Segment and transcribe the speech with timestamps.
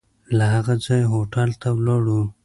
[0.37, 2.21] له هغه ځایه هوټل ته ولاړو.